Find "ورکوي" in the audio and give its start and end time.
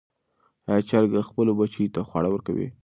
2.31-2.67